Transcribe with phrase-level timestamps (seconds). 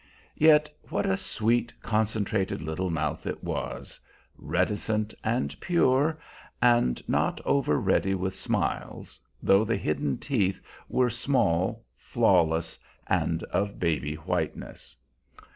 [0.39, 3.99] Yet what a sweet, concentrated little mouth it was,
[4.35, 6.17] reticent and pure,
[6.59, 10.59] and not over ready with smiles, though the hidden teeth
[10.89, 14.95] were small, flawless, and of baby whiteness!